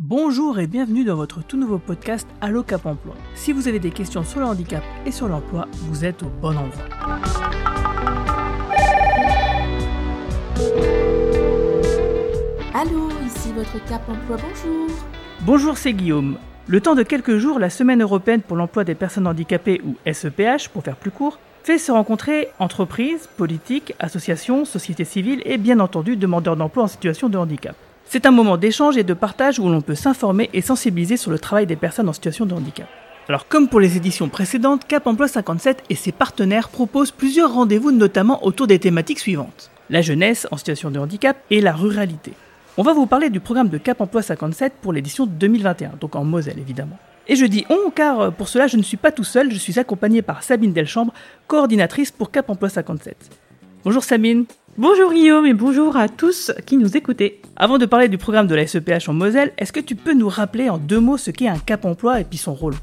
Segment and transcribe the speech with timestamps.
[0.00, 3.16] Bonjour et bienvenue dans votre tout nouveau podcast Allo Cap Emploi.
[3.34, 6.56] Si vous avez des questions sur le handicap et sur l'emploi, vous êtes au bon
[6.56, 6.84] endroit.
[12.74, 14.86] Allô, ici votre Cap Emploi, bonjour.
[15.40, 16.38] Bonjour, c'est Guillaume.
[16.68, 20.68] Le temps de quelques jours, la Semaine européenne pour l'emploi des personnes handicapées, ou SEPH
[20.72, 26.14] pour faire plus court, fait se rencontrer entreprises, politiques, associations, sociétés civiles et bien entendu
[26.14, 27.74] demandeurs d'emploi en situation de handicap.
[28.10, 31.38] C'est un moment d'échange et de partage où l'on peut s'informer et sensibiliser sur le
[31.38, 32.88] travail des personnes en situation de handicap.
[33.28, 37.92] Alors comme pour les éditions précédentes, Cap Emploi 57 et ses partenaires proposent plusieurs rendez-vous
[37.92, 39.70] notamment autour des thématiques suivantes.
[39.90, 42.32] La jeunesse en situation de handicap et la ruralité.
[42.78, 46.24] On va vous parler du programme de Cap Emploi 57 pour l'édition 2021, donc en
[46.24, 46.98] Moselle évidemment.
[47.26, 49.78] Et je dis on car pour cela je ne suis pas tout seul, je suis
[49.78, 51.12] accompagné par Sabine Delchambre,
[51.46, 53.47] coordinatrice pour Cap Emploi 57.
[53.84, 54.44] Bonjour Sabine.
[54.76, 57.40] Bonjour Guillaume et bonjour à tous qui nous écoutez.
[57.56, 60.28] Avant de parler du programme de la SEPH en Moselle, est-ce que tu peux nous
[60.28, 62.74] rappeler en deux mots ce qu'est un cap emploi et puis son rôle?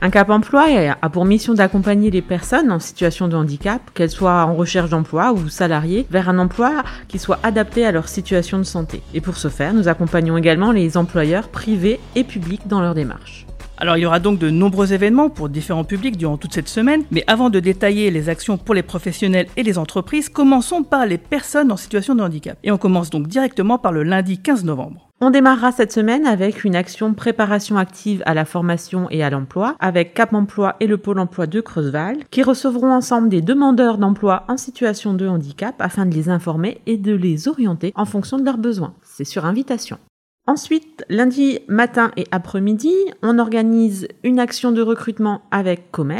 [0.00, 0.66] Un cap emploi
[1.02, 5.32] a pour mission d'accompagner les personnes en situation de handicap, qu'elles soient en recherche d'emploi
[5.32, 9.02] ou salariées, vers un emploi qui soit adapté à leur situation de santé.
[9.12, 13.44] Et pour ce faire, nous accompagnons également les employeurs privés et publics dans leur démarche.
[13.76, 17.02] Alors il y aura donc de nombreux événements pour différents publics durant toute cette semaine,
[17.10, 21.18] mais avant de détailler les actions pour les professionnels et les entreprises, commençons par les
[21.18, 22.56] personnes en situation de handicap.
[22.62, 25.10] Et on commence donc directement par le lundi 15 novembre.
[25.20, 29.74] On démarrera cette semaine avec une action préparation active à la formation et à l'emploi
[29.80, 34.44] avec Cap Emploi et le Pôle Emploi de Creusval qui recevront ensemble des demandeurs d'emploi
[34.48, 38.44] en situation de handicap afin de les informer et de les orienter en fonction de
[38.44, 38.94] leurs besoins.
[39.02, 39.98] C'est sur invitation.
[40.46, 42.92] Ensuite, lundi matin et après-midi,
[43.22, 46.12] on organise une action de recrutement avec Comes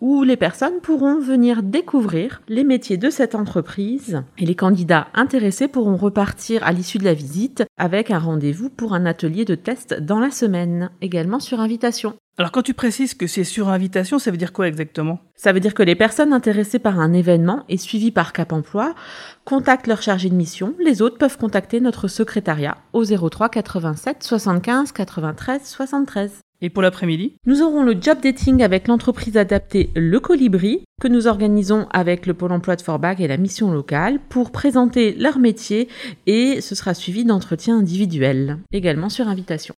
[0.00, 5.66] où les personnes pourront venir découvrir les métiers de cette entreprise et les candidats intéressés
[5.66, 9.94] pourront repartir à l'issue de la visite avec un rendez-vous pour un atelier de test
[9.94, 12.14] dans la semaine, également sur invitation.
[12.38, 15.20] Alors quand tu précises que c'est sur invitation, ça veut dire quoi exactement?
[15.36, 18.94] Ça veut dire que les personnes intéressées par un événement et suivies par Cap Emploi
[19.44, 20.74] contactent leur chargé de mission.
[20.80, 26.32] Les autres peuvent contacter notre secrétariat au 03 87 75 93 73.
[26.62, 27.34] Et pour l'après-midi?
[27.44, 32.34] Nous aurons le job dating avec l'entreprise adaptée Le Colibri que nous organisons avec le
[32.34, 35.88] Pôle emploi de Forbach et la mission locale pour présenter leur métier
[36.26, 39.74] et ce sera suivi d'entretiens individuels, également sur invitation.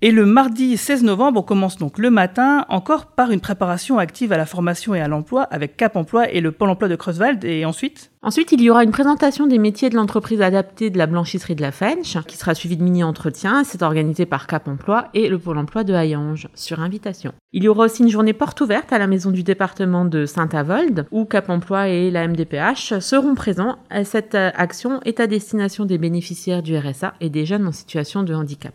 [0.00, 4.32] Et le mardi 16 novembre, on commence donc le matin encore par une préparation active
[4.32, 7.44] à la formation et à l'emploi avec Cap Emploi et le Pôle emploi de Creuswald.
[7.44, 8.12] Et ensuite?
[8.22, 11.62] Ensuite, il y aura une présentation des métiers de l'entreprise adaptée de la blanchisserie de
[11.62, 13.64] la Fench, qui sera suivie de mini-entretiens.
[13.64, 17.32] C'est organisé par Cap Emploi et le Pôle emploi de Hayange, sur invitation.
[17.52, 21.06] Il y aura aussi une journée porte ouverte à la maison du département de Saint-Avold,
[21.10, 23.78] où Cap Emploi et la MDPH seront présents.
[24.04, 28.32] Cette action est à destination des bénéficiaires du RSA et des jeunes en situation de
[28.32, 28.74] handicap.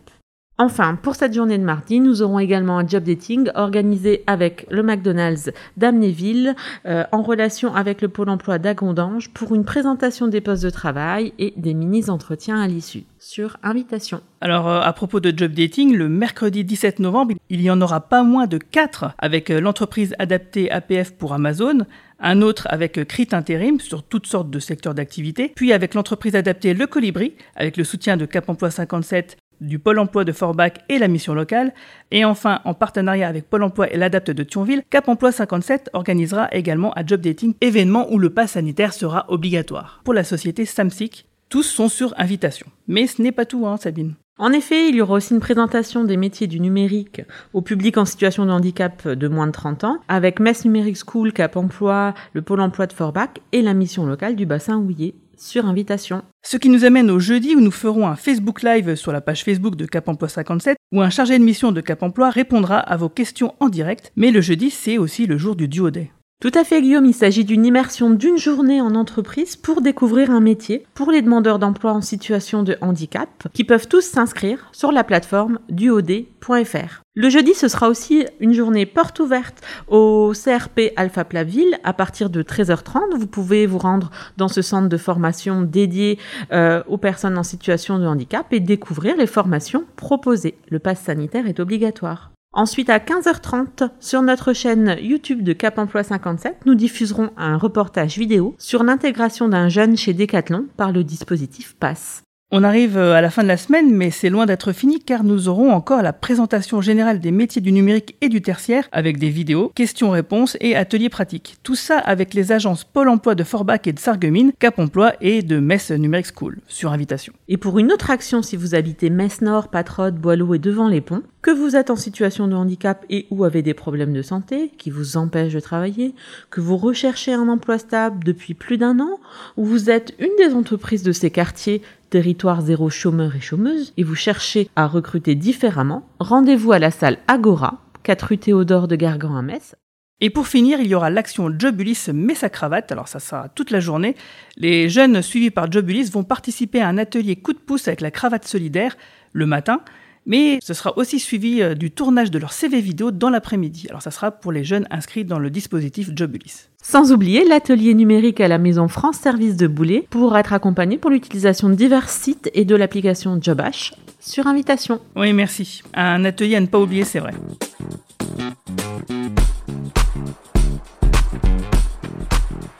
[0.56, 4.84] Enfin, pour cette journée de mardi, nous aurons également un job dating organisé avec le
[4.84, 6.54] McDonald's d'Amnéville
[6.86, 11.32] euh, en relation avec le Pôle emploi d'Agondange pour une présentation des postes de travail
[11.40, 14.20] et des mini-entretiens à l'issue, sur invitation.
[14.40, 18.02] Alors, euh, à propos de job dating, le mercredi 17 novembre, il y en aura
[18.02, 21.78] pas moins de 4 avec euh, l'entreprise adaptée APF pour Amazon,
[22.20, 26.74] un autre avec Crit Intérim sur toutes sortes de secteurs d'activité, puis avec l'entreprise adaptée
[26.74, 30.98] Le Colibri, avec le soutien de Cap Emploi 57 du Pôle emploi de Forbach et
[30.98, 31.72] la mission locale.
[32.10, 36.48] Et enfin, en partenariat avec Pôle emploi et l'Adapte de Thionville, Cap Emploi 57 organisera
[36.52, 40.00] également un job dating événement où le pass sanitaire sera obligatoire.
[40.04, 42.66] Pour la société Samsic, tous sont sur invitation.
[42.88, 44.14] Mais ce n'est pas tout, hein, Sabine.
[44.36, 47.22] En effet, il y aura aussi une présentation des métiers du numérique
[47.52, 51.32] au public en situation de handicap de moins de 30 ans, avec Metz Numérique School,
[51.32, 55.66] Cap Emploi, le Pôle emploi de Forbach et la mission locale du bassin Houillet sur
[55.66, 56.22] invitation.
[56.42, 59.44] Ce qui nous amène au jeudi où nous ferons un Facebook Live sur la page
[59.44, 62.96] Facebook de Cap Emploi 57 où un chargé de mission de Cap Emploi répondra à
[62.96, 64.12] vos questions en direct.
[64.16, 66.10] Mais le jeudi, c'est aussi le jour du Duo Day.
[66.44, 70.40] Tout à fait Guillaume, il s'agit d'une immersion d'une journée en entreprise pour découvrir un
[70.40, 75.04] métier pour les demandeurs d'emploi en situation de handicap qui peuvent tous s'inscrire sur la
[75.04, 77.00] plateforme duod.fr.
[77.14, 82.28] Le jeudi, ce sera aussi une journée porte ouverte au CRP Alpha Plaville à partir
[82.28, 83.16] de 13h30.
[83.16, 86.18] Vous pouvez vous rendre dans ce centre de formation dédié
[86.52, 90.58] euh, aux personnes en situation de handicap et découvrir les formations proposées.
[90.68, 92.33] Le pass sanitaire est obligatoire.
[92.56, 98.16] Ensuite, à 15h30, sur notre chaîne YouTube de Cap Emploi 57, nous diffuserons un reportage
[98.16, 102.23] vidéo sur l'intégration d'un jeune chez Decathlon par le dispositif PASS.
[102.50, 105.24] On arrive euh, à la fin de la semaine, mais c'est loin d'être fini car
[105.24, 109.30] nous aurons encore la présentation générale des métiers du numérique et du tertiaire avec des
[109.30, 111.56] vidéos, questions-réponses et ateliers pratiques.
[111.62, 115.42] Tout ça avec les agences Pôle emploi de Forbach et de Sarreguemines, Cap Emploi et
[115.42, 117.32] de Metz Numérique School, sur invitation.
[117.48, 121.00] Et pour une autre action, si vous habitez Metz Nord, Patrode, Boileau et devant les
[121.00, 124.70] ponts, que vous êtes en situation de handicap et ou avez des problèmes de santé
[124.78, 126.14] qui vous empêchent de travailler,
[126.50, 129.18] que vous recherchez un emploi stable depuis plus d'un an,
[129.56, 131.82] ou vous êtes une des entreprises de ces quartiers
[132.14, 137.18] territoire zéro chômeur et chômeuse et vous cherchez à recruter différemment, rendez-vous à la salle
[137.26, 139.74] Agora, 4 rue Théodore de Gargan à Metz.
[140.20, 143.72] Et pour finir, il y aura l'action Jobulis met sa cravate, alors ça sera toute
[143.72, 144.14] la journée.
[144.56, 148.12] Les jeunes suivis par Jobulis vont participer à un atelier coup de pouce avec la
[148.12, 148.96] cravate solidaire
[149.32, 149.80] le matin,
[150.26, 153.86] mais ce sera aussi suivi euh, du tournage de leur CV vidéo dans l'après-midi.
[153.88, 156.68] Alors ça sera pour les jeunes inscrits dans le dispositif Jobulis.
[156.82, 161.10] Sans oublier l'atelier numérique à la maison France Service de Boulet pour être accompagné pour
[161.10, 165.00] l'utilisation de divers sites et de l'application Jobash sur invitation.
[165.16, 165.82] Oui, merci.
[165.94, 167.32] Un atelier à ne pas oublier, c'est vrai.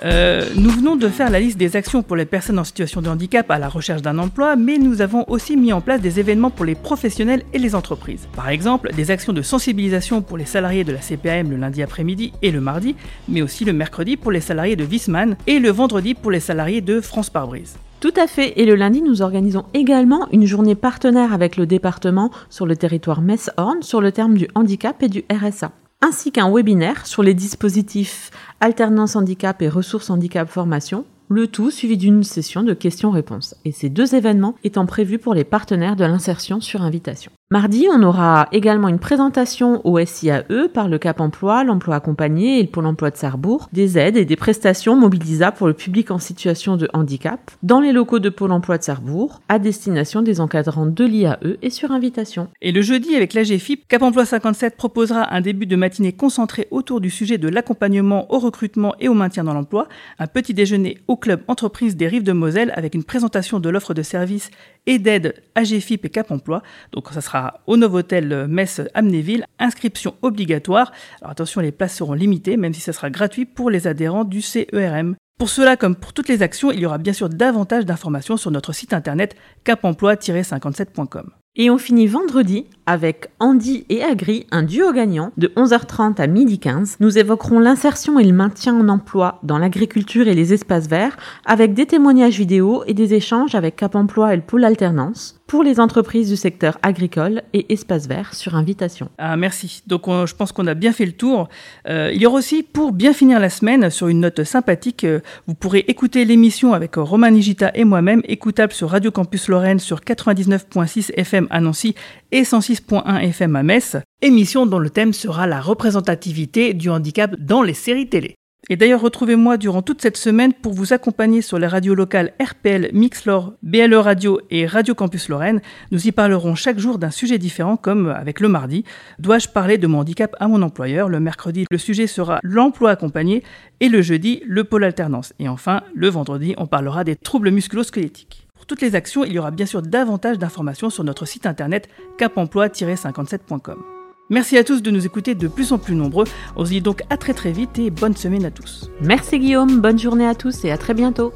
[0.04, 3.08] Euh, nous venons de faire la liste des actions pour les personnes en situation de
[3.08, 6.50] handicap à la recherche d'un emploi, mais nous avons aussi mis en place des événements
[6.50, 8.28] pour les professionnels et les entreprises.
[8.36, 12.32] Par exemple, des actions de sensibilisation pour les salariés de la CPAM le lundi après-midi
[12.42, 12.96] et le mardi,
[13.28, 16.82] mais aussi le mercredi pour les salariés de Wisman et le vendredi pour les salariés
[16.82, 17.76] de France Parbrise.
[18.00, 18.60] Tout à fait.
[18.60, 23.22] Et le lundi, nous organisons également une journée partenaire avec le département sur le territoire
[23.22, 25.72] Metz-Horn sur le terme du handicap et du RSA
[26.04, 28.30] ainsi qu'un webinaire sur les dispositifs
[28.60, 33.88] alternance handicap et ressources handicap formation le tout suivi d'une session de questions-réponses, et ces
[33.88, 37.32] deux événements étant prévus pour les partenaires de l'insertion sur invitation.
[37.54, 42.62] Mardi, on aura également une présentation au SIAE par le Cap Emploi, l'emploi accompagné et
[42.62, 46.18] le Pôle emploi de Sarrebourg, des aides et des prestations mobilisables pour le public en
[46.18, 50.86] situation de handicap dans les locaux de Pôle emploi de Sarrebourg à destination des encadrants
[50.86, 52.48] de l'IAE et sur invitation.
[52.60, 57.00] Et le jeudi, avec l'AGFIP, Cap Emploi 57 proposera un début de matinée concentré autour
[57.00, 59.86] du sujet de l'accompagnement au recrutement et au maintien dans l'emploi,
[60.18, 63.94] un petit déjeuner au club entreprise des Rives de Moselle avec une présentation de l'offre
[63.94, 64.50] de services
[64.86, 66.62] et d'aide AGFIP et Cap Emploi.
[66.92, 70.92] Donc ça sera au Novotel Metz Amnéville, inscription obligatoire.
[71.20, 74.42] Alors attention, les places seront limitées, même si ça sera gratuit pour les adhérents du
[74.42, 75.16] CERM.
[75.38, 78.52] Pour cela, comme pour toutes les actions, il y aura bien sûr davantage d'informations sur
[78.52, 79.34] notre site internet
[79.64, 81.30] capemploi-57.com.
[81.56, 86.96] Et on finit vendredi avec Andy et Agri, un duo gagnant, de 11h30 à 12h15.
[87.00, 91.74] Nous évoquerons l'insertion et le maintien en emploi dans l'agriculture et les espaces verts, avec
[91.74, 95.78] des témoignages vidéo et des échanges avec Cap Emploi et le pôle alternance pour les
[95.78, 99.10] entreprises du secteur agricole et espaces verts sur invitation.
[99.18, 99.82] Ah, merci.
[99.86, 101.48] Donc je pense qu'on a bien fait le tour.
[101.88, 105.20] Euh, il y aura aussi, pour bien finir la semaine, sur une note sympathique, euh,
[105.46, 110.00] vous pourrez écouter l'émission avec Romain Nigita et moi-même, écoutable sur Radio Campus Lorraine sur
[110.00, 111.94] 99.6 FM à Nancy
[112.34, 117.62] et 106.1 FM à Metz, émission dont le thème sera la représentativité du handicap dans
[117.62, 118.34] les séries télé.
[118.68, 122.90] Et d'ailleurs, retrouvez-moi durant toute cette semaine pour vous accompagner sur les radios locales RPL,
[122.92, 125.60] Mixlor, BLE Radio et Radio Campus Lorraine.
[125.92, 128.82] Nous y parlerons chaque jour d'un sujet différent, comme avec le mardi.
[129.20, 131.08] Dois-je parler de mon handicap à mon employeur?
[131.08, 133.44] Le mercredi, le sujet sera l'emploi accompagné
[133.78, 135.34] et le jeudi, le pôle alternance.
[135.38, 138.43] Et enfin, le vendredi, on parlera des troubles musculo-squelettiques.
[138.64, 141.86] Pour toutes les actions, il y aura bien sûr davantage d'informations sur notre site internet
[142.16, 143.82] capemploi-57.com.
[144.30, 146.24] Merci à tous de nous écouter de plus en plus nombreux.
[146.56, 148.90] On se dit donc à très très vite et bonne semaine à tous.
[149.02, 151.34] Merci Guillaume, bonne journée à tous et à très bientôt.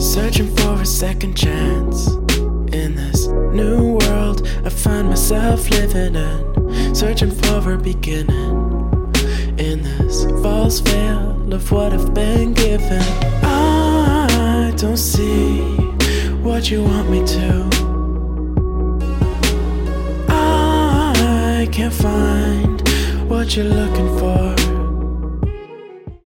[0.00, 2.08] Searching for a second chance
[2.72, 6.92] in this new world I find myself living in.
[6.92, 8.80] Searching for a beginning
[9.58, 13.00] in this false veil of what I've been given.
[13.44, 15.89] I don't see
[16.42, 17.68] what you want me to.
[20.28, 22.80] I can't find
[23.28, 24.79] what you're looking for